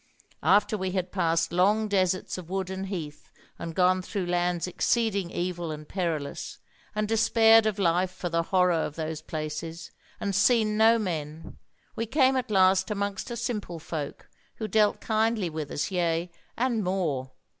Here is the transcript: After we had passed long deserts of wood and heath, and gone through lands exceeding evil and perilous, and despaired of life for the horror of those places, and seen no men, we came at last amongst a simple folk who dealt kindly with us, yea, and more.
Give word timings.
After 0.41 0.79
we 0.79 0.93
had 0.93 1.11
passed 1.11 1.51
long 1.53 1.87
deserts 1.87 2.35
of 2.39 2.49
wood 2.49 2.71
and 2.71 2.87
heath, 2.87 3.29
and 3.59 3.75
gone 3.75 4.01
through 4.01 4.25
lands 4.25 4.65
exceeding 4.65 5.29
evil 5.29 5.69
and 5.69 5.87
perilous, 5.87 6.57
and 6.95 7.07
despaired 7.07 7.67
of 7.67 7.77
life 7.77 8.09
for 8.09 8.27
the 8.27 8.41
horror 8.41 8.71
of 8.71 8.95
those 8.95 9.21
places, 9.21 9.91
and 10.19 10.33
seen 10.33 10.75
no 10.75 10.97
men, 10.97 11.59
we 11.95 12.07
came 12.07 12.35
at 12.35 12.49
last 12.49 12.89
amongst 12.89 13.29
a 13.29 13.37
simple 13.37 13.77
folk 13.77 14.27
who 14.55 14.67
dealt 14.67 15.01
kindly 15.01 15.51
with 15.51 15.69
us, 15.69 15.91
yea, 15.91 16.31
and 16.57 16.83
more. 16.83 17.33